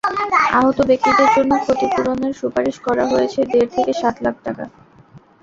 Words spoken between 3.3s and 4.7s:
দেড় থেকে সাত লাখ টাকা।